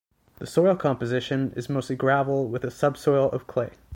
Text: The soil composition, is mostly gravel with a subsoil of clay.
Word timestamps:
The 0.39 0.47
soil 0.47 0.75
composition, 0.77 1.53
is 1.55 1.69
mostly 1.69 1.95
gravel 1.95 2.47
with 2.47 2.63
a 2.63 2.71
subsoil 2.71 3.29
of 3.29 3.45
clay. 3.45 3.69